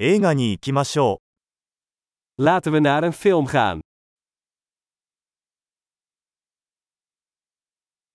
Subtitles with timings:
[0.00, 1.20] 映画に行きましょ
[2.38, 3.78] Laten we naar een film gaan.
[3.78, 3.80] う。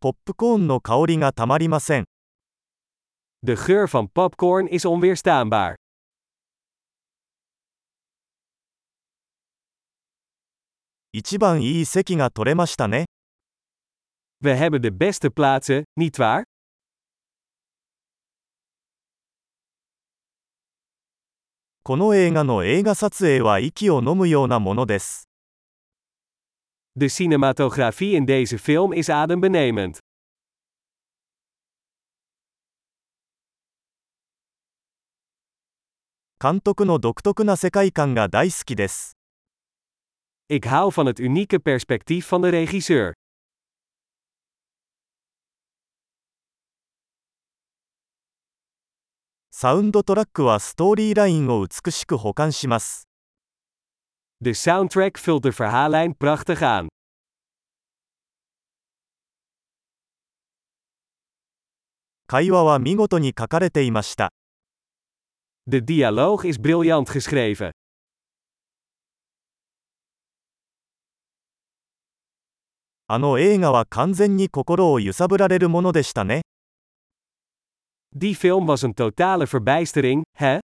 [0.00, 2.04] ポップコーンの香りがたまりません。
[3.44, 5.76] De geur van popcorn is onweerstaanbaar.
[11.12, 13.04] 一番いい席が取れましたね。
[14.42, 16.42] We hebben de beste plaatsen, nietwaar?
[21.88, 25.26] この映画の映画撮影は息を飲むようなものです。
[26.94, 30.00] De cinematografie in deze film is adembenemend.
[36.38, 39.16] 監督の独特な世界観が大好きです。
[40.50, 43.14] Ik hou van het unieke perspectief van de regisseur.
[49.60, 53.08] サウンドトラックはストーリーラインを美しく保管します。
[54.40, 56.86] De soundtrack vult de verhaallijn prachtig aan.
[62.28, 64.30] 会話は見事に書かれていました。
[65.66, 67.72] De dialoog is briljant geschreven.
[73.08, 76.42] あの映画は完全に心を揺さぶられるものでしたね。
[78.16, 80.58] Die film was een totale verbijstering, hè?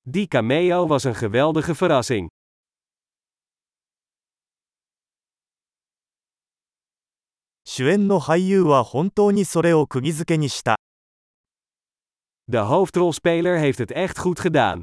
[0.00, 2.28] Die cameo was een geweldige verrassing.
[12.44, 14.80] De hoofdrolspeler heeft het echt goed gedaan.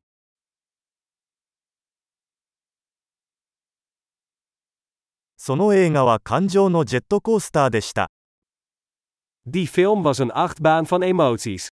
[5.45, 8.09] その映画は感情のジェットコースターでした。
[9.45, 11.67] Die film was een achtbaan van emoties.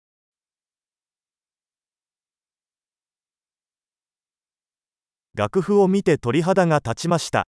[5.37, 7.47] 楽譜を見て鳥肌が立ちました。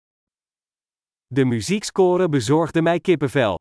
[1.31, 3.56] De muziekscore bezorgde mij kippenvel.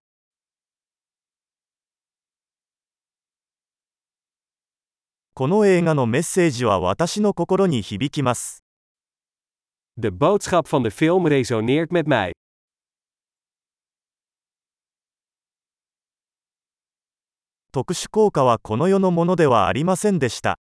[5.34, 8.66] この映画のメッセージは私の心に響きます。
[9.97, 12.34] De boodschap van de film resoneert met mij.
[17.72, 20.57] 特殊効果はこの世のものではありませんでした。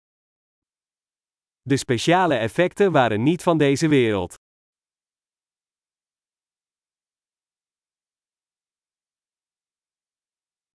[1.67, 4.37] De speciale effecten waren niet van deze wereld.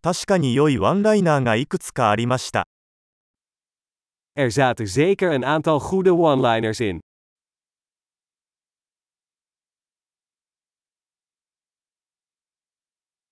[0.01, 2.67] 確かに良いワンライナーがいくつかありました。
[4.35, 6.99] Er zaten zeker een aantal goede one-liners in.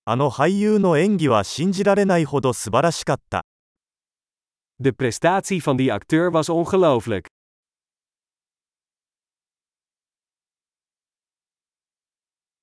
[0.04, 3.44] あの俳優の演技は信じられないほど素晴らしかった。
[4.80, 7.28] De prestatie van die acteur was ongelooflijk.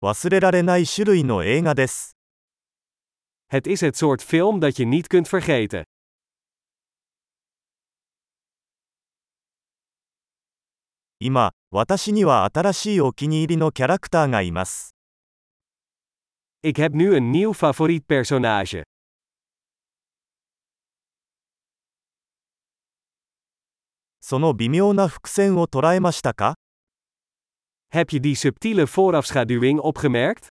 [0.01, 2.17] 忘れられない種類の映画です。
[3.47, 5.83] Het is het soort film dat je niet kunt vergeten.
[11.19, 14.98] 今、私には新しいお気に入りのキャラクターがいます。
[16.61, 18.81] Ik heb nu een nieuw favoriet personage.
[27.87, 30.47] Heb je die subtiele voorafschaduwing opgemerkt?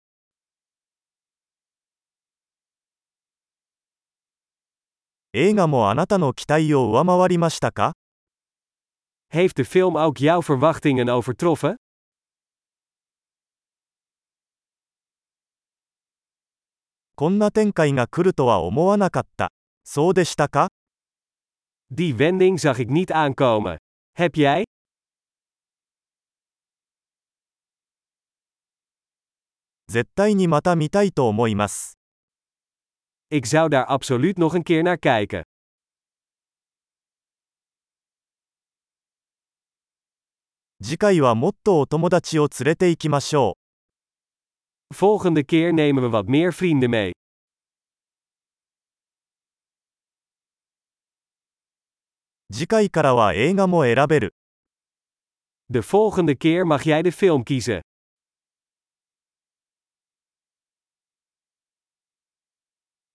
[9.27, 11.75] Heeft de film ook jouw verwachtingen overtroffen?
[17.19, 19.51] こんな展開が来るとは思わなかった。
[19.85, 20.69] そうでしたか
[21.91, 23.79] Die wending zag ik niet aankomen.
[24.19, 24.65] Heb jij?
[29.89, 31.97] 絶対にまた見たいと思います。
[33.31, 35.43] Ik zou daar absoluut nog een keer naar kijken.
[40.83, 43.66] 次回はもっとお友達を連れて行きましょう。
[44.95, 47.11] Volgende keer nemen we wat meer vrienden mee.
[52.53, 54.35] 次回からは映画も選べる。
[55.69, 57.81] De volgende keer mag jij de film kiezen.